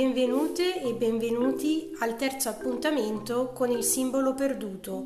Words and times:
Benvenute 0.00 0.80
e 0.80 0.94
benvenuti 0.94 1.94
al 1.98 2.16
terzo 2.16 2.48
appuntamento 2.48 3.52
con 3.52 3.70
il 3.70 3.84
simbolo 3.84 4.32
perduto, 4.32 5.04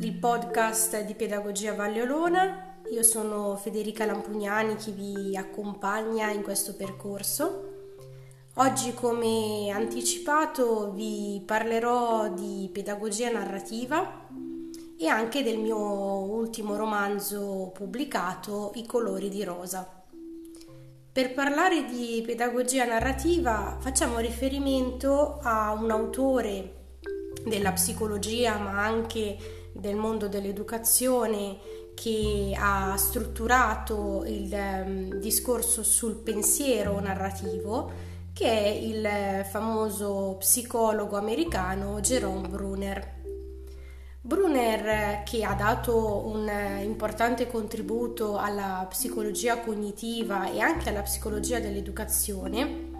il 0.00 0.12
podcast 0.18 1.02
di 1.06 1.14
Pedagogia 1.14 1.74
Valle 1.74 2.02
Olona. 2.02 2.76
Io 2.92 3.02
sono 3.02 3.56
Federica 3.56 4.04
Lampugnani, 4.04 4.76
chi 4.76 4.90
vi 4.90 5.34
accompagna 5.34 6.30
in 6.30 6.42
questo 6.42 6.74
percorso. 6.74 7.72
Oggi, 8.56 8.92
come 8.92 9.70
anticipato, 9.70 10.92
vi 10.92 11.42
parlerò 11.42 12.28
di 12.28 12.68
pedagogia 12.70 13.30
narrativa 13.30 14.28
e 14.98 15.06
anche 15.06 15.42
del 15.42 15.56
mio 15.56 15.78
ultimo 15.78 16.76
romanzo 16.76 17.70
pubblicato, 17.72 18.72
I 18.74 18.84
colori 18.84 19.30
di 19.30 19.42
rosa. 19.42 20.03
Per 21.14 21.32
parlare 21.32 21.84
di 21.84 22.24
pedagogia 22.26 22.84
narrativa 22.84 23.76
facciamo 23.78 24.18
riferimento 24.18 25.38
a 25.42 25.70
un 25.70 25.92
autore 25.92 26.98
della 27.44 27.70
psicologia 27.70 28.58
ma 28.58 28.84
anche 28.84 29.36
del 29.72 29.94
mondo 29.94 30.26
dell'educazione 30.26 31.58
che 31.94 32.52
ha 32.58 32.96
strutturato 32.96 34.24
il 34.26 34.52
um, 34.52 35.14
discorso 35.20 35.84
sul 35.84 36.16
pensiero 36.16 36.98
narrativo 36.98 37.92
che 38.32 38.50
è 38.50 38.66
il 38.66 39.44
famoso 39.48 40.34
psicologo 40.40 41.16
americano 41.16 42.00
Jerome 42.00 42.48
Brunner. 42.48 43.33
Brunner, 44.26 45.22
che 45.22 45.44
ha 45.44 45.52
dato 45.52 46.26
un 46.26 46.50
importante 46.82 47.46
contributo 47.46 48.38
alla 48.38 48.86
psicologia 48.88 49.60
cognitiva 49.60 50.50
e 50.50 50.60
anche 50.60 50.88
alla 50.88 51.02
psicologia 51.02 51.60
dell'educazione, 51.60 52.92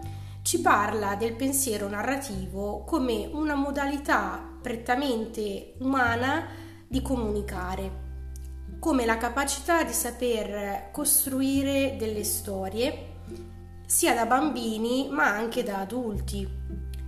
ci 0.43 0.61
parla 0.61 1.15
del 1.15 1.35
pensiero 1.35 1.89
narrativo 1.89 2.85
come 2.85 3.27
una 3.33 3.55
modalità 3.55 4.39
prettamente 4.61 5.77
umana 5.79 6.47
di 6.87 7.01
comunicare, 7.01 8.03
come 8.79 9.07
la 9.07 9.17
capacità 9.17 9.83
di 9.83 9.95
saper 9.95 10.91
costruire 10.93 11.97
delle 11.99 12.23
storie 12.23 13.13
sia 13.87 14.13
da 14.13 14.27
bambini 14.27 15.09
ma 15.11 15.35
anche 15.35 15.63
da 15.63 15.79
adulti. 15.79 16.47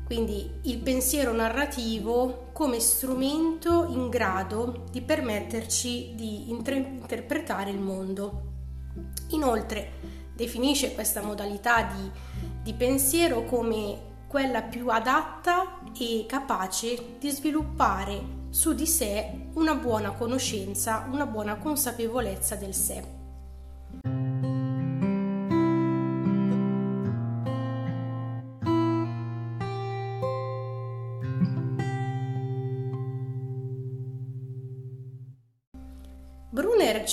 Quindi 0.06 0.61
il 0.62 0.78
pensiero 0.78 1.34
narrativo 1.34 2.45
come 2.56 2.80
strumento 2.80 3.84
in 3.90 4.08
grado 4.08 4.84
di 4.90 5.02
permetterci 5.02 6.14
di 6.14 6.48
inter- 6.48 6.86
interpretare 6.86 7.68
il 7.68 7.78
mondo. 7.78 8.44
Inoltre 9.32 9.92
definisce 10.34 10.94
questa 10.94 11.20
modalità 11.20 11.82
di, 11.82 12.10
di 12.62 12.72
pensiero 12.72 13.44
come 13.44 14.14
quella 14.27 14.62
più 14.62 14.88
adatta 14.88 15.80
e 15.98 16.24
capace 16.27 17.18
di 17.18 17.28
sviluppare 17.28 18.46
su 18.48 18.72
di 18.72 18.86
sé 18.86 19.48
una 19.52 19.74
buona 19.74 20.12
conoscenza, 20.12 21.06
una 21.12 21.27
buona 21.27 21.56
consapevolezza 21.56 22.54
del 22.54 22.72
sé. 22.72 23.25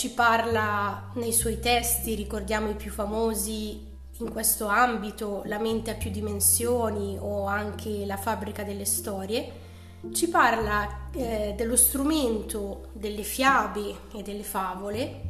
Ci 0.04 0.10
parla 0.10 1.12
nei 1.14 1.32
suoi 1.32 1.60
testi, 1.60 2.14
ricordiamo 2.14 2.70
i 2.70 2.76
più 2.76 2.92
famosi 2.92 3.88
in 4.18 4.32
questo 4.34 4.68
ambito, 4.68 5.44
La 5.46 5.60
mente 5.60 5.92
a 5.92 5.96
più 5.96 6.12
dimensioni 6.12 7.16
o 7.18 7.46
anche 7.46 8.06
La 8.06 8.18
fabbrica 8.18 8.64
delle 8.64 8.84
storie, 8.84 9.52
ci 10.12 10.28
parla 10.28 11.10
eh, 11.14 11.54
dello 11.56 11.78
strumento 11.78 12.90
delle 12.92 13.24
fiabe 13.24 13.96
e 14.14 14.24
delle 14.24 14.44
favole 14.44 15.22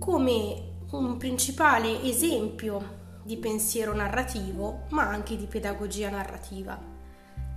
come 0.00 0.78
un 0.90 1.16
principale 1.16 2.02
esempio 2.02 3.20
di 3.22 3.36
pensiero 3.36 3.94
narrativo, 3.94 4.86
ma 4.88 5.06
anche 5.06 5.36
di 5.36 5.46
pedagogia 5.46 6.10
narrativa. 6.10 6.76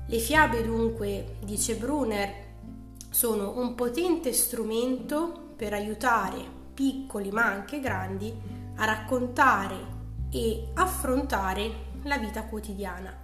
Le 0.05 0.19
fiabe 0.19 0.63
dunque, 0.63 1.37
dice 1.43 1.77
Brunner, 1.77 2.31
sono 3.09 3.57
un 3.57 3.73
potente 3.73 4.33
strumento 4.33 5.42
per 5.55 5.73
aiutare 5.73 6.61
piccoli 6.73 7.31
ma 7.31 7.45
anche 7.45 7.79
grandi 7.79 8.33
a 8.75 8.85
raccontare 8.85 10.01
e 10.31 10.69
affrontare 10.73 11.91
la 12.03 12.17
vita 12.17 12.43
quotidiana. 12.45 13.15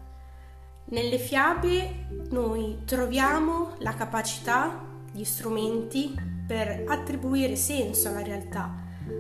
Nelle 0.85 1.17
fiabe 1.17 2.07
noi 2.29 2.79
troviamo 2.85 3.75
la 3.79 3.93
capacità, 3.93 4.85
gli 5.11 5.23
strumenti 5.23 6.15
per 6.47 6.85
attribuire 6.87 7.55
senso 7.55 8.09
alla 8.09 8.23
realtà, 8.23 8.73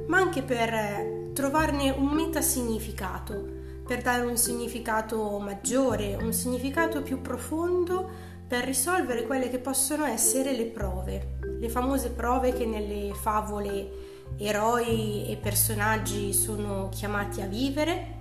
ma 0.07 0.17
anche 0.17 0.43
per 0.43 1.31
trovarne 1.33 1.89
un 1.91 2.09
metasignificato, 2.09 3.57
per 3.85 4.01
dare 4.01 4.25
un 4.25 4.37
significato 4.37 5.39
maggiore, 5.39 6.15
un 6.15 6.33
significato 6.33 7.01
più 7.01 7.21
profondo 7.21 8.07
per 8.47 8.63
risolvere 8.63 9.25
quelle 9.25 9.49
che 9.49 9.59
possono 9.59 10.05
essere 10.05 10.53
le 10.53 10.65
prove, 10.65 11.38
le 11.59 11.69
famose 11.69 12.11
prove 12.11 12.53
che 12.53 12.65
nelle 12.65 13.13
favole 13.13 14.07
eroi 14.37 15.29
e 15.29 15.37
personaggi 15.37 16.33
sono 16.33 16.89
chiamati 16.89 17.41
a 17.41 17.47
vivere 17.47 18.17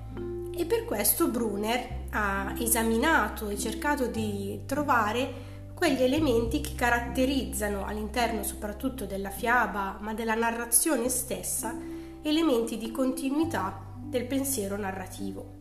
e 0.56 0.64
per 0.64 0.84
questo 0.84 1.28
Brunner 1.28 2.06
ha 2.10 2.54
esaminato 2.58 3.48
e 3.48 3.56
cercato 3.56 4.06
di 4.06 4.62
trovare 4.66 5.46
quegli 5.74 6.02
elementi 6.02 6.60
che 6.60 6.74
caratterizzano 6.74 7.84
all'interno 7.84 8.42
soprattutto 8.42 9.04
della 9.06 9.30
fiaba 9.30 9.98
ma 10.00 10.12
della 10.14 10.34
narrazione 10.34 11.08
stessa 11.08 11.76
elementi 12.22 12.76
di 12.76 12.90
continuità 12.90 13.80
del 13.96 14.24
pensiero 14.24 14.76
narrativo. 14.76 15.54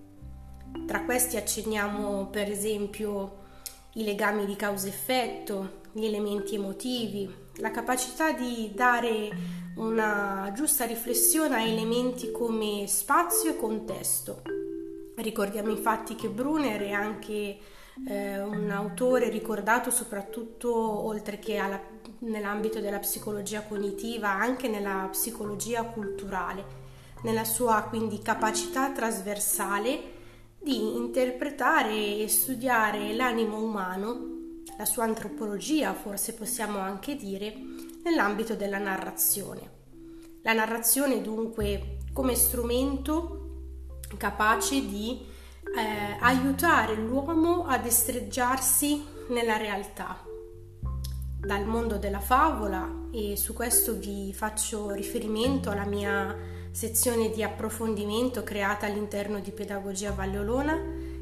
Tra 0.88 1.04
questi 1.04 1.38
accenniamo 1.38 2.26
per 2.28 2.50
esempio 2.50 3.46
i 3.94 4.04
legami 4.04 4.46
di 4.46 4.56
causa-effetto, 4.56 5.82
gli 5.92 6.06
elementi 6.06 6.56
emotivi, 6.56 7.32
la 7.58 7.72
capacità 7.72 8.32
di 8.32 8.72
dare 8.74 9.30
una 9.76 10.52
giusta 10.54 10.86
riflessione 10.86 11.56
a 11.56 11.62
elementi 11.62 12.32
come 12.32 12.86
spazio 12.88 13.52
e 13.52 13.58
contesto. 13.58 14.42
Ricordiamo 15.16 15.70
infatti 15.70 16.16
che 16.16 16.30
Brunner 16.30 16.82
è 16.82 16.92
anche 16.92 17.58
eh, 18.08 18.42
un 18.42 18.70
autore 18.70 19.30
ricordato 19.30 19.90
soprattutto 19.90 20.72
oltre 20.74 21.40
che 21.40 21.58
alla, 21.58 21.80
nell'ambito 22.20 22.80
della 22.80 23.00
psicologia 23.00 23.62
cognitiva, 23.62 24.30
anche 24.30 24.68
nella 24.68 25.08
psicologia 25.12 25.84
culturale, 25.84 26.86
nella 27.24 27.44
sua 27.44 27.84
quindi 27.90 28.22
capacità 28.22 28.92
trasversale 28.92 30.16
di 30.60 30.96
interpretare 30.98 32.18
e 32.18 32.28
studiare 32.28 33.14
l'animo 33.16 33.62
umano, 33.62 34.37
la 34.78 34.86
sua 34.86 35.04
antropologia 35.04 35.94
forse 35.94 36.34
possiamo 36.34 36.80
anche 36.80 37.16
dire, 37.16 37.54
nell'ambito 38.04 38.56
della 38.56 38.78
narrazione. 38.78 39.76
La 40.44 40.54
narrazione 40.54 41.22
dunque 41.22 41.98
come 42.14 42.36
strumento 42.36 43.42
capace 44.18 44.86
di 44.86 45.26
eh, 45.76 46.18
aiutare 46.20 46.96
l'uomo 46.96 47.66
a 47.66 47.78
destreggiarsi 47.78 49.04
nella 49.30 49.58
realtà. 49.58 50.24
Dal 51.40 51.66
mondo 51.66 51.98
della 51.98 52.20
favola 52.20 53.08
e 53.12 53.36
su 53.36 53.54
questo 53.54 53.96
vi 53.96 54.34
faccio 54.34 54.92
riferimento 54.92 55.70
alla 55.70 55.86
mia 55.86 56.36
sezione 56.72 57.30
di 57.30 57.42
approfondimento 57.42 58.44
creata 58.44 58.86
all'interno 58.86 59.40
di 59.40 59.52
Pedagogia 59.52 60.12
Valleolona 60.12 60.80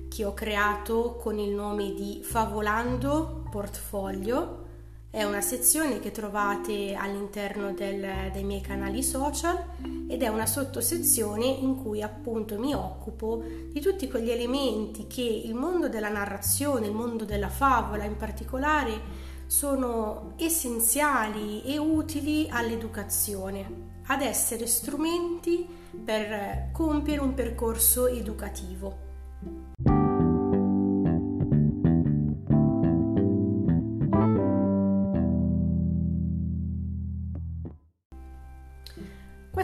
che 0.09 0.25
ho 0.25 0.33
creato 0.33 1.15
con 1.15 1.39
il 1.39 1.53
nome 1.53 1.93
di 1.93 2.21
Favolando 2.23 3.44
Portfolio. 3.55 4.63
È 5.09 5.23
una 5.23 5.39
sezione 5.39 6.01
che 6.01 6.11
trovate 6.11 6.93
all'interno 6.93 7.71
del, 7.71 8.29
dei 8.33 8.43
miei 8.43 8.59
canali 8.59 9.01
social 9.01 9.57
ed 10.09 10.21
è 10.23 10.27
una 10.27 10.45
sottosezione 10.45 11.45
in 11.45 11.81
cui 11.81 12.01
appunto 12.01 12.59
mi 12.59 12.73
occupo 12.73 13.41
di 13.71 13.79
tutti 13.79 14.09
quegli 14.09 14.29
elementi 14.29 15.07
che 15.07 15.21
il 15.21 15.53
mondo 15.53 15.87
della 15.87 16.09
narrazione, 16.09 16.87
il 16.87 16.93
mondo 16.93 17.23
della 17.23 17.47
favola 17.47 18.03
in 18.03 18.17
particolare, 18.17 18.99
sono 19.45 20.33
essenziali 20.35 21.63
e 21.63 21.77
utili 21.77 22.49
all'educazione 22.49 23.93
ad 24.07 24.21
essere 24.21 24.67
strumenti 24.67 25.65
per 26.03 26.71
compiere 26.73 27.21
un 27.21 27.33
percorso 27.33 28.07
educativo. 28.07 29.14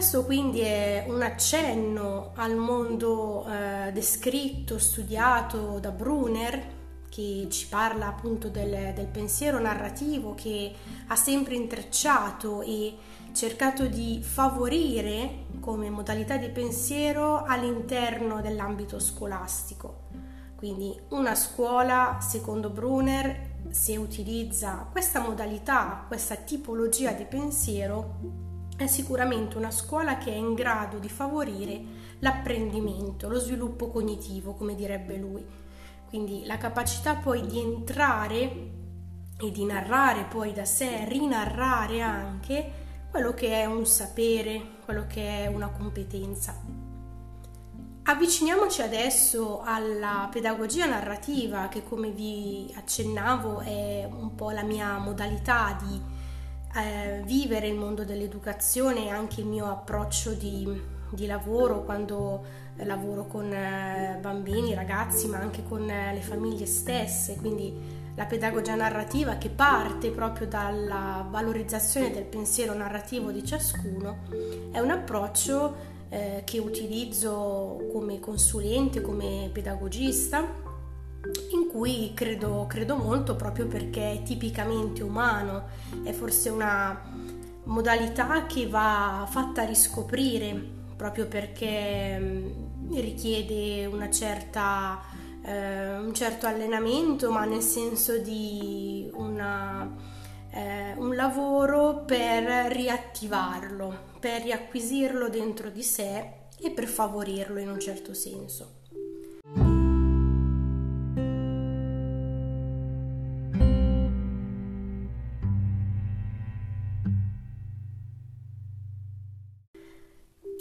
Questo 0.02 0.24
quindi 0.24 0.58
è 0.58 1.04
un 1.06 1.22
accenno 1.22 2.32
al 2.34 2.56
mondo 2.56 3.46
eh, 3.46 3.92
descritto, 3.92 4.76
studiato 4.76 5.78
da 5.78 5.92
Brunner, 5.92 6.60
che 7.08 7.46
ci 7.48 7.68
parla 7.68 8.08
appunto 8.08 8.48
del, 8.48 8.94
del, 8.94 9.06
pensiero 9.06 9.60
narrativo 9.60 10.34
che 10.34 10.72
ha 11.06 11.14
sempre 11.14 11.54
intrecciato 11.54 12.62
e 12.62 12.96
cercato 13.32 13.86
di 13.86 14.20
favorire 14.24 15.44
come 15.60 15.88
modalità 15.88 16.36
di 16.36 16.48
pensiero 16.48 17.44
all'interno 17.44 18.40
dell'ambito 18.40 18.98
scolastico. 18.98 20.08
Quindi 20.56 20.98
una 21.10 21.36
scuola, 21.36 22.18
secondo 22.20 22.70
Brunner, 22.70 23.50
se 23.70 23.96
utilizza 23.96 24.84
questa 24.90 25.20
modalità, 25.20 26.06
questa 26.08 26.34
tipologia 26.34 27.12
di 27.12 27.24
pensiero, 27.24 28.50
è 28.82 28.86
sicuramente 28.86 29.56
una 29.56 29.70
scuola 29.70 30.18
che 30.18 30.32
è 30.32 30.36
in 30.36 30.54
grado 30.54 30.98
di 30.98 31.08
favorire 31.08 31.80
l'apprendimento, 32.20 33.28
lo 33.28 33.38
sviluppo 33.38 33.88
cognitivo, 33.88 34.54
come 34.54 34.74
direbbe 34.74 35.16
lui. 35.16 35.44
Quindi 36.08 36.44
la 36.44 36.58
capacità 36.58 37.14
poi 37.14 37.46
di 37.46 37.58
entrare 37.58 38.70
e 39.38 39.50
di 39.50 39.64
narrare 39.64 40.24
poi 40.24 40.52
da 40.52 40.64
sé, 40.64 41.04
rinarrare 41.08 42.00
anche 42.00 42.72
quello 43.10 43.34
che 43.34 43.60
è 43.60 43.64
un 43.64 43.84
sapere, 43.86 44.78
quello 44.84 45.06
che 45.06 45.44
è 45.44 45.46
una 45.46 45.68
competenza. 45.68 46.54
Avviciniamoci 48.04 48.82
adesso 48.82 49.62
alla 49.62 50.28
pedagogia 50.30 50.86
narrativa 50.86 51.68
che 51.68 51.84
come 51.84 52.10
vi 52.10 52.72
accennavo 52.76 53.60
è 53.60 54.08
un 54.10 54.34
po' 54.34 54.50
la 54.50 54.62
mia 54.62 54.98
modalità 54.98 55.78
di 55.80 56.00
eh, 56.74 57.22
vivere 57.24 57.68
il 57.68 57.76
mondo 57.76 58.04
dell'educazione 58.04 59.06
e 59.06 59.10
anche 59.10 59.40
il 59.40 59.46
mio 59.46 59.66
approccio 59.66 60.32
di, 60.32 60.80
di 61.10 61.26
lavoro 61.26 61.84
quando 61.84 62.60
lavoro 62.76 63.26
con 63.26 63.52
eh, 63.52 64.18
bambini, 64.20 64.74
ragazzi, 64.74 65.28
ma 65.28 65.38
anche 65.38 65.62
con 65.62 65.88
eh, 65.88 66.14
le 66.14 66.20
famiglie 66.20 66.66
stesse, 66.66 67.36
quindi 67.36 68.00
la 68.14 68.24
pedagogia 68.26 68.74
narrativa 68.74 69.36
che 69.36 69.48
parte 69.48 70.10
proprio 70.10 70.46
dalla 70.46 71.26
valorizzazione 71.30 72.10
del 72.10 72.24
pensiero 72.24 72.74
narrativo 72.74 73.30
di 73.30 73.44
ciascuno 73.44 74.18
è 74.70 74.78
un 74.80 74.90
approccio 74.90 75.90
eh, 76.10 76.42
che 76.44 76.58
utilizzo 76.58 77.88
come 77.90 78.20
consulente, 78.20 79.00
come 79.00 79.48
pedagogista 79.50 80.61
cui 81.72 82.12
credo, 82.14 82.66
credo 82.68 82.96
molto 82.96 83.34
proprio 83.34 83.66
perché 83.66 84.12
è 84.12 84.22
tipicamente 84.22 85.02
umano, 85.02 85.68
è 86.04 86.12
forse 86.12 86.50
una 86.50 87.00
modalità 87.64 88.44
che 88.44 88.68
va 88.68 89.26
fatta 89.28 89.64
riscoprire 89.64 90.80
proprio 90.94 91.26
perché 91.26 92.18
mm, 92.18 92.92
richiede 92.92 93.86
una 93.86 94.10
certa, 94.10 95.00
eh, 95.42 95.96
un 95.96 96.12
certo 96.12 96.46
allenamento, 96.46 97.30
ma 97.30 97.46
nel 97.46 97.62
senso 97.62 98.18
di 98.18 99.10
una, 99.14 99.90
eh, 100.50 100.92
un 100.96 101.16
lavoro 101.16 102.04
per 102.04 102.70
riattivarlo, 102.70 104.10
per 104.20 104.42
riacquisirlo 104.42 105.30
dentro 105.30 105.70
di 105.70 105.82
sé 105.82 106.32
e 106.60 106.70
per 106.70 106.86
favorirlo 106.86 107.58
in 107.58 107.70
un 107.70 107.80
certo 107.80 108.12
senso. 108.12 108.81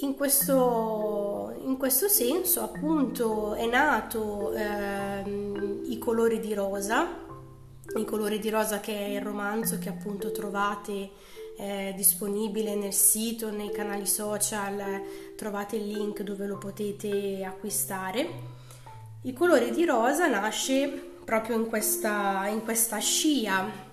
In 0.02 0.16
questo, 0.16 1.54
in 1.64 1.78
questo 1.78 2.08
senso 2.08 2.62
appunto 2.62 3.54
è 3.54 3.68
nato 3.68 4.52
eh, 4.54 5.22
I 5.86 5.98
colori 6.00 6.40
di 6.40 6.56
rosa, 6.56 7.08
I 7.96 8.04
colori 8.04 8.40
di 8.40 8.50
rosa 8.50 8.80
che 8.80 8.98
è 8.98 9.10
il 9.10 9.22
romanzo 9.22 9.78
che 9.78 9.90
appunto 9.90 10.32
trovate 10.32 11.12
eh, 11.56 11.94
disponibile 11.96 12.74
nel 12.74 12.94
sito, 12.94 13.52
nei 13.52 13.70
canali 13.70 14.08
social, 14.08 15.04
trovate 15.36 15.76
il 15.76 15.86
link 15.86 16.24
dove 16.24 16.48
lo 16.48 16.58
potete 16.58 17.44
acquistare. 17.44 18.28
I 19.22 19.34
colori 19.34 19.70
di 19.70 19.86
rosa 19.86 20.26
nasce 20.26 20.88
proprio 21.24 21.58
in 21.58 21.68
questa, 21.68 22.48
in 22.48 22.64
questa 22.64 22.98
scia 22.98 23.91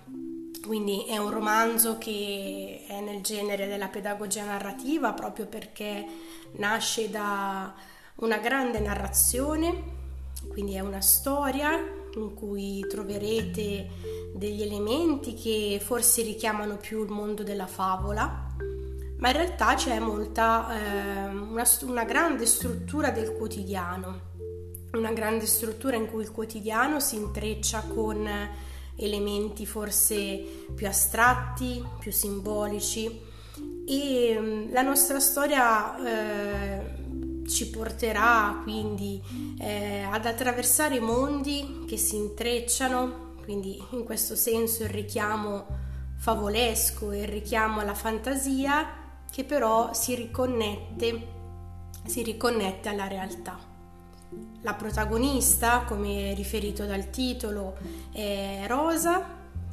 quindi 0.64 1.04
è 1.06 1.16
un 1.16 1.30
romanzo 1.30 1.98
che 1.98 2.84
è 2.86 3.00
nel 3.00 3.22
genere 3.22 3.66
della 3.66 3.88
pedagogia 3.88 4.44
narrativa 4.44 5.12
proprio 5.12 5.46
perché 5.46 6.04
nasce 6.52 7.10
da 7.10 7.74
una 8.16 8.38
grande 8.38 8.80
narrazione, 8.80 9.96
quindi 10.48 10.74
è 10.74 10.80
una 10.80 11.00
storia 11.00 11.70
in 12.14 12.34
cui 12.34 12.84
troverete 12.88 13.88
degli 14.34 14.62
elementi 14.62 15.34
che 15.34 15.80
forse 15.82 16.22
richiamano 16.22 16.76
più 16.76 17.02
il 17.02 17.10
mondo 17.10 17.42
della 17.42 17.66
favola, 17.66 18.46
ma 19.18 19.28
in 19.28 19.36
realtà 19.36 19.74
c'è 19.74 19.98
molta, 19.98 20.68
eh, 20.70 21.26
una, 21.28 21.64
una 21.82 22.04
grande 22.04 22.46
struttura 22.46 23.10
del 23.10 23.34
quotidiano, 23.34 24.20
una 24.92 25.12
grande 25.12 25.46
struttura 25.46 25.96
in 25.96 26.08
cui 26.08 26.22
il 26.22 26.32
quotidiano 26.32 26.98
si 26.98 27.16
intreccia 27.16 27.82
con 27.82 28.26
elementi 28.98 29.64
forse 29.64 30.66
più 30.74 30.86
astratti, 30.86 31.82
più 31.98 32.10
simbolici 32.10 33.26
e 33.86 34.36
mm, 34.38 34.72
la 34.72 34.82
nostra 34.82 35.18
storia 35.18 35.96
eh, 36.04 37.46
ci 37.48 37.70
porterà 37.70 38.60
quindi 38.62 39.22
eh, 39.58 40.02
ad 40.02 40.26
attraversare 40.26 41.00
mondi 41.00 41.84
che 41.88 41.96
si 41.96 42.16
intrecciano, 42.16 43.36
quindi 43.42 43.82
in 43.92 44.04
questo 44.04 44.36
senso 44.36 44.82
il 44.82 44.90
richiamo 44.90 45.66
favolesco, 46.18 47.12
il 47.12 47.26
richiamo 47.26 47.80
alla 47.80 47.94
fantasia 47.94 49.22
che 49.30 49.44
però 49.44 49.94
si 49.94 50.14
riconnette, 50.14 51.26
si 52.04 52.22
riconnette 52.22 52.90
alla 52.90 53.06
realtà. 53.06 53.77
La 54.60 54.74
protagonista, 54.74 55.84
come 55.84 56.34
riferito 56.34 56.84
dal 56.84 57.10
titolo, 57.10 57.76
è 58.12 58.64
Rosa, 58.66 59.24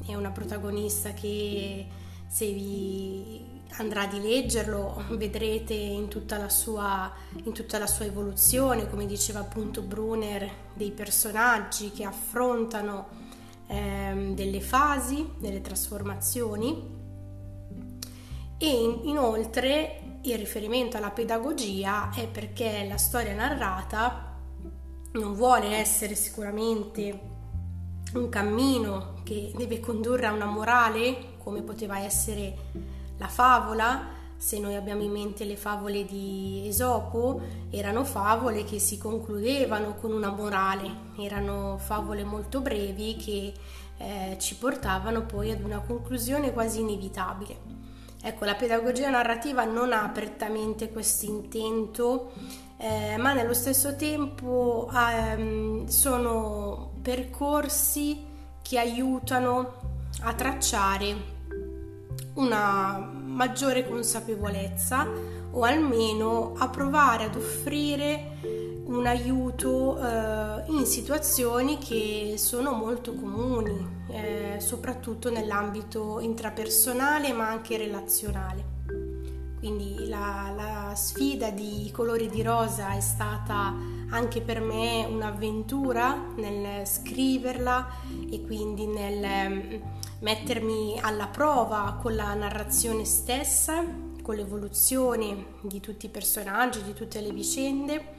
è 0.06 0.14
una 0.14 0.32
protagonista 0.32 1.14
che 1.14 1.88
se 2.28 2.52
vi 2.52 3.54
andrà 3.78 4.06
di 4.06 4.22
leggerlo 4.22 5.04
vedrete 5.12 5.74
in 5.74 6.08
tutta 6.08 6.38
la 6.38 6.50
sua, 6.50 7.12
tutta 7.54 7.78
la 7.78 7.88
sua 7.88 8.06
evoluzione, 8.06 8.90
come 8.90 9.06
diceva 9.06 9.40
appunto 9.40 9.82
Brunner, 9.82 10.50
dei 10.74 10.92
personaggi 10.92 11.92
che 11.92 12.06
affrontano 12.06 13.08
ehm, 13.68 14.36
delle 14.36 14.62
fasi, 14.62 15.32
delle 15.38 15.62
trasformazioni. 15.62 16.94
E 18.58 18.68
in, 18.68 19.02
inoltre 19.04 20.20
il 20.22 20.38
riferimento 20.38 20.98
alla 20.98 21.12
pedagogia 21.12 22.12
è 22.16 22.28
perché 22.28 22.86
la 22.88 22.98
storia 22.98 23.34
narrata 23.34 24.35
non 25.20 25.34
vuole 25.34 25.76
essere 25.76 26.16
sicuramente 26.16 27.34
un 28.14 28.30
cammino 28.30 29.16
che 29.24 29.52
deve 29.56 29.80
condurre 29.80 30.28
a 30.28 30.32
una 30.32 30.46
morale, 30.46 31.34
come 31.44 31.62
poteva 31.62 32.00
essere 32.00 32.56
la 33.18 33.28
favola, 33.28 34.14
se 34.38 34.60
noi 34.60 34.76
abbiamo 34.76 35.02
in 35.02 35.12
mente 35.12 35.46
le 35.46 35.56
favole 35.56 36.06
di 36.06 36.64
Esopo, 36.68 37.42
erano 37.70 38.04
favole 38.04 38.64
che 38.64 38.80
si 38.80 38.98
concludevano 38.98 39.96
con 39.96 40.12
una 40.12 40.30
morale, 40.30 40.90
erano 41.18 41.78
favole 41.78 42.24
molto 42.24 42.60
brevi 42.62 43.16
che 43.16 43.54
eh, 43.98 44.38
ci 44.40 44.56
portavano 44.56 45.26
poi 45.26 45.52
ad 45.52 45.64
una 45.64 45.80
conclusione 45.80 46.52
quasi 46.52 46.82
inevitabile. 46.82 47.84
Ecco, 48.22 48.44
la 48.44 48.56
pedagogia 48.56 49.10
narrativa 49.10 49.64
non 49.66 49.94
ha 49.94 50.10
prettamente 50.10 50.92
questo 50.92 51.26
intento 51.26 52.32
eh, 52.78 53.18
ma 53.18 53.34
nello 53.34 53.54
stesso 53.54 53.96
tempo 53.96 54.90
ehm, 54.94 55.88
sono 55.88 56.92
percorsi 57.02 58.26
che 58.62 58.80
aiutano 58.80 59.74
a 60.22 60.34
tracciare 60.34 61.34
una 62.36 62.98
maggiore 62.98 63.88
consapevolezza 63.88 65.08
o 65.52 65.62
almeno 65.64 66.54
a 66.58 66.68
provare 66.70 67.26
ad 67.26 67.36
offrire 67.36 68.34
un 68.86 69.06
aiuto 69.06 69.98
eh, 69.98 70.64
in 70.68 70.86
situazioni 70.86 71.78
che 71.78 72.36
sono 72.38 72.72
molto 72.74 73.14
comuni, 73.14 74.04
eh, 74.10 74.58
soprattutto 74.60 75.32
nell'ambito 75.32 76.20
intrapersonale 76.20 77.34
ma 77.34 77.50
anche 77.50 77.78
relazionale. 77.78 78.75
Quindi 79.66 80.08
la, 80.10 80.54
la 80.56 80.94
sfida 80.94 81.50
di 81.50 81.90
colori 81.92 82.30
di 82.30 82.44
rosa 82.44 82.94
è 82.94 83.00
stata 83.00 83.74
anche 84.12 84.42
per 84.42 84.62
me 84.62 85.06
un'avventura 85.06 86.34
nel 86.36 86.86
scriverla 86.86 87.90
e 88.30 88.44
quindi 88.46 88.86
nel 88.86 89.50
mm, 89.50 89.82
mettermi 90.20 91.00
alla 91.02 91.26
prova 91.26 91.98
con 92.00 92.14
la 92.14 92.36
narrazione 92.36 93.06
stessa, 93.06 93.84
con 94.22 94.36
l'evoluzione 94.36 95.56
di 95.62 95.80
tutti 95.80 96.06
i 96.06 96.10
personaggi, 96.10 96.84
di 96.84 96.94
tutte 96.94 97.20
le 97.20 97.32
vicende 97.32 98.14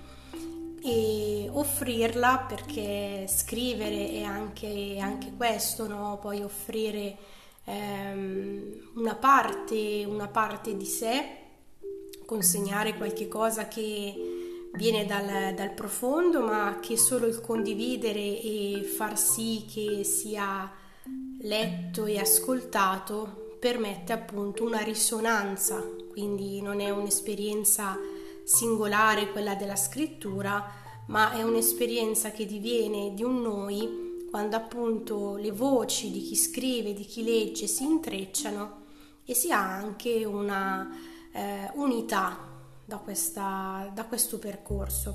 e 0.83 1.49
offrirla 1.53 2.45
perché 2.49 3.27
scrivere 3.29 4.11
è 4.11 4.23
anche, 4.23 4.99
anche 5.01 5.31
questo, 5.37 5.87
no? 5.87 6.19
poi 6.21 6.43
offrire 6.43 7.17
ehm, 7.67 8.91
una, 8.95 9.15
parte, 9.15 10.05
una 10.07 10.29
parte 10.29 10.77
di 10.77 10.87
sé, 10.87 11.25
consegnare 12.25 12.97
qualche 12.97 13.29
cosa 13.29 13.69
che 13.69 14.15
viene 14.73 15.05
dal, 15.07 15.55
dal, 15.55 15.73
profondo, 15.73 16.41
ma 16.43 16.79
che 16.81 16.97
solo 16.97 17.27
il 17.27 17.41
condividere 17.41 18.21
e 18.21 18.83
far 18.83 19.19
sì 19.19 19.65
che 19.73 20.05
sia 20.05 20.71
letto 21.41 22.07
e 22.07 22.19
ascoltato 22.19 23.57
permette 23.59 24.13
appunto 24.13 24.65
una 24.65 24.81
risonanza, 24.81 25.83
quindi 26.11 26.61
non 26.61 26.81
è 26.81 26.91
un'esperienza 26.91 27.99
singolare 28.45 29.31
quella 29.33 29.55
della 29.55 29.77
scrittura, 29.77 30.65
ma 31.07 31.33
è 31.33 31.43
un'esperienza 31.43 32.31
che 32.31 32.47
diviene 32.47 33.15
di 33.15 33.23
un 33.23 33.41
noi 33.41 34.06
quando 34.37 34.57
appunto 34.57 35.37
le 35.37 35.51
voci 35.51 36.11
di 36.11 36.21
chi 36.21 36.37
scrive, 36.37 36.93
di 36.93 37.07
chi 37.07 37.25
legge 37.25 37.67
si 37.67 37.85
intrecciano 37.85 38.83
e 39.25 39.33
si 39.33 39.51
ha 39.51 39.63
anche 39.63 40.27
una 40.27 40.91
eh, 41.33 41.71
unità 41.77 42.37
da, 42.85 42.99
questa, 42.99 43.91
da 43.95 44.05
questo 44.05 44.39
percorso. 44.39 45.15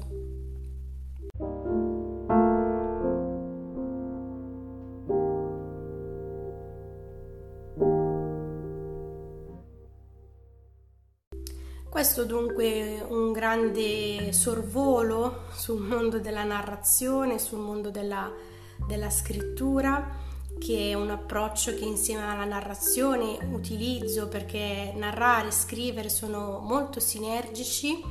Questo 11.87 12.23
dunque 12.25 13.05
un 13.07 13.31
grande 13.31 14.33
sorvolo 14.33 15.43
sul 15.51 15.79
mondo 15.79 16.17
della 16.19 16.43
narrazione, 16.43 17.37
sul 17.37 17.59
mondo 17.59 17.91
della, 17.91 18.49
della 18.87 19.09
scrittura, 19.09 20.19
che 20.59 20.91
è 20.91 20.93
un 20.93 21.09
approccio 21.09 21.73
che 21.73 21.85
insieme 21.85 22.23
alla 22.23 22.45
narrazione 22.45 23.37
utilizzo 23.51 24.27
perché 24.27 24.93
narrare 24.95 25.47
e 25.47 25.51
scrivere 25.51 26.09
sono 26.09 26.59
molto 26.59 26.99
sinergici. 26.99 28.03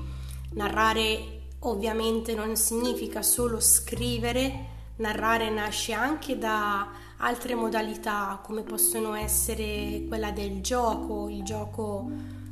Narrare 0.53 1.39
ovviamente 1.61 2.35
non 2.35 2.57
significa 2.57 3.23
solo 3.23 3.61
scrivere, 3.61 4.67
narrare 4.97 5.51
nasce 5.51 5.93
anche 5.93 6.39
da 6.39 6.89
altre 7.19 7.55
modalità 7.55 8.41
come 8.43 8.63
possono 8.63 9.15
essere 9.15 10.05
quella 10.09 10.31
del 10.31 10.61
gioco, 10.61 11.29
il 11.29 11.43
gioco 11.43 12.11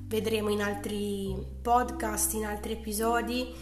vedremo 0.09 0.49
in 0.49 0.63
altri 0.63 1.37
podcast, 1.61 2.35
in 2.35 2.47
altri 2.47 2.73
episodi, 2.73 3.53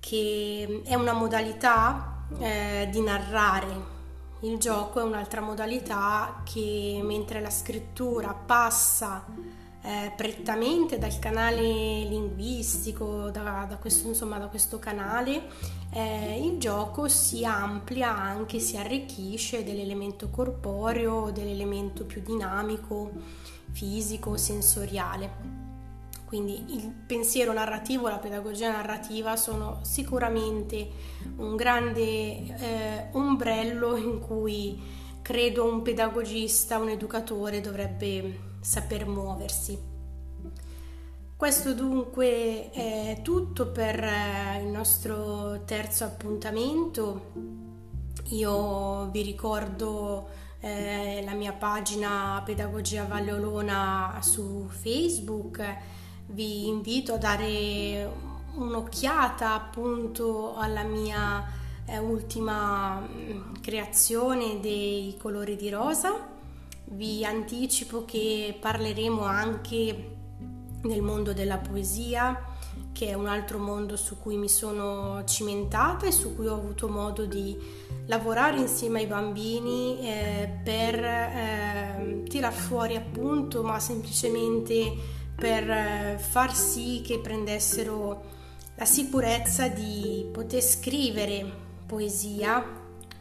che 0.00 0.82
è 0.84 0.94
una 0.94 1.12
modalità 1.12 2.26
eh, 2.38 2.88
di 2.90 3.00
narrare. 3.00 3.96
Il 4.40 4.58
gioco 4.58 5.00
è 5.00 5.02
un'altra 5.02 5.40
modalità 5.40 6.42
che 6.44 7.00
mentre 7.02 7.40
la 7.40 7.50
scrittura 7.50 8.32
passa 8.32 9.24
eh, 9.82 10.12
prettamente 10.16 10.96
dal 10.96 11.18
canale 11.18 11.60
linguistico, 11.60 13.30
da, 13.30 13.66
da, 13.68 13.76
questo, 13.78 14.06
insomma, 14.06 14.38
da 14.38 14.46
questo 14.46 14.78
canale, 14.78 15.48
eh, 15.90 16.40
il 16.44 16.58
gioco 16.58 17.08
si 17.08 17.44
amplia 17.44 18.14
anche, 18.14 18.60
si 18.60 18.76
arricchisce 18.76 19.64
dell'elemento 19.64 20.30
corporeo, 20.30 21.30
dell'elemento 21.32 22.04
più 22.04 22.22
dinamico, 22.22 23.10
fisico, 23.72 24.36
sensoriale. 24.36 25.57
Quindi 26.28 26.74
il 26.74 26.92
pensiero 27.06 27.54
narrativo, 27.54 28.06
la 28.06 28.18
pedagogia 28.18 28.70
narrativa 28.70 29.34
sono 29.34 29.78
sicuramente 29.80 30.86
un 31.38 31.56
grande 31.56 32.02
eh, 32.02 33.08
ombrello 33.12 33.96
in 33.96 34.20
cui 34.20 34.78
credo 35.22 35.64
un 35.64 35.80
pedagogista, 35.80 36.76
un 36.76 36.90
educatore 36.90 37.62
dovrebbe 37.62 38.56
saper 38.60 39.06
muoversi. 39.06 39.78
Questo 41.34 41.72
dunque 41.72 42.72
è 42.72 43.20
tutto 43.22 43.68
per 43.68 43.98
eh, 43.98 44.60
il 44.60 44.66
nostro 44.66 45.62
terzo 45.64 46.04
appuntamento. 46.04 47.32
Io 48.32 49.08
vi 49.10 49.22
ricordo 49.22 50.28
eh, 50.60 51.22
la 51.24 51.32
mia 51.32 51.54
pagina 51.54 52.42
Pedagogia 52.44 53.06
Valle 53.06 53.32
Olona 53.32 54.18
su 54.20 54.68
Facebook 54.68 55.96
vi 56.28 56.66
invito 56.66 57.14
a 57.14 57.18
dare 57.18 58.10
un'occhiata 58.54 59.54
appunto 59.54 60.56
alla 60.56 60.82
mia 60.82 61.44
eh, 61.86 61.98
ultima 61.98 63.00
mm, 63.00 63.54
creazione 63.60 64.60
dei 64.60 65.16
colori 65.18 65.56
di 65.56 65.70
rosa. 65.70 66.26
Vi 66.90 67.24
anticipo 67.24 68.04
che 68.04 68.56
parleremo 68.58 69.22
anche 69.22 70.16
del 70.82 71.02
mondo 71.02 71.32
della 71.32 71.58
poesia, 71.58 72.44
che 72.92 73.08
è 73.08 73.14
un 73.14 73.26
altro 73.26 73.58
mondo 73.58 73.96
su 73.96 74.18
cui 74.18 74.36
mi 74.36 74.48
sono 74.48 75.22
cimentata 75.24 76.06
e 76.06 76.12
su 76.12 76.34
cui 76.34 76.46
ho 76.46 76.54
avuto 76.54 76.88
modo 76.88 77.26
di 77.26 77.56
lavorare 78.06 78.58
insieme 78.58 79.00
ai 79.00 79.06
bambini 79.06 79.98
eh, 80.00 80.50
per 80.62 81.04
eh, 81.04 82.22
tirar 82.28 82.52
fuori 82.52 82.96
appunto, 82.96 83.62
ma 83.62 83.78
semplicemente 83.78 85.16
per 85.38 85.70
eh, 85.70 86.18
far 86.18 86.52
sì 86.52 87.00
che 87.04 87.20
prendessero 87.20 88.24
la 88.74 88.84
sicurezza 88.84 89.68
di 89.68 90.28
poter 90.32 90.60
scrivere 90.60 91.48
poesia, 91.86 92.64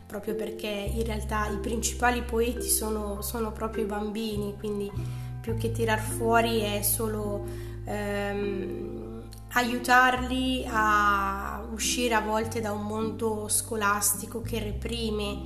proprio 0.07 0.33
perché 0.33 0.67
in 0.67 1.03
realtà 1.03 1.47
i 1.47 1.57
principali 1.57 2.23
poeti 2.23 2.69
sono, 2.69 3.21
sono 3.21 3.51
proprio 3.51 3.83
i 3.83 3.87
bambini, 3.87 4.55
quindi 4.57 4.91
più 5.39 5.55
che 5.57 5.71
tirar 5.71 5.99
fuori 5.99 6.59
è 6.59 6.81
solo 6.81 7.45
ehm, 7.85 9.21
aiutarli 9.53 10.65
a 10.67 11.63
uscire 11.71 12.15
a 12.15 12.21
volte 12.21 12.61
da 12.61 12.71
un 12.71 12.85
mondo 12.85 13.47
scolastico 13.47 14.41
che 14.41 14.59
reprime 14.59 15.37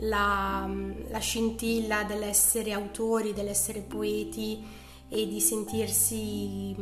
la, 0.00 0.68
la 1.08 1.18
scintilla 1.18 2.04
dell'essere 2.04 2.72
autori, 2.72 3.32
dell'essere 3.32 3.80
poeti 3.80 4.88
e 5.10 5.26
di 5.26 5.40
sentirsi 5.40 6.74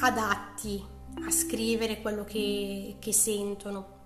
adatti 0.00 0.84
a 1.24 1.30
scrivere 1.30 2.00
quello 2.00 2.24
che, 2.24 2.96
che 2.98 3.12
sentono. 3.12 4.00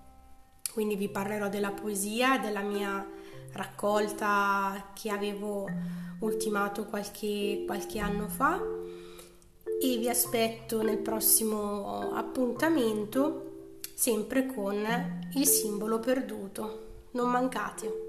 Quindi 0.72 0.94
vi 0.96 1.08
parlerò 1.08 1.48
della 1.48 1.72
poesia, 1.72 2.38
della 2.38 2.60
mia 2.60 3.04
raccolta 3.52 4.92
che 4.92 5.10
avevo 5.10 5.66
ultimato 6.20 6.84
qualche, 6.84 7.64
qualche 7.66 7.98
anno 7.98 8.28
fa 8.28 8.60
e 9.80 9.96
vi 9.96 10.08
aspetto 10.08 10.82
nel 10.82 10.98
prossimo 10.98 12.12
appuntamento 12.12 13.78
sempre 13.94 14.46
con 14.46 14.76
il 15.34 15.46
simbolo 15.46 15.98
perduto. 15.98 17.06
Non 17.12 17.30
mancate! 17.30 18.05